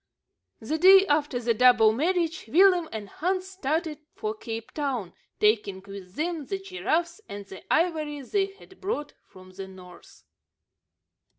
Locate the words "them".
6.15-6.47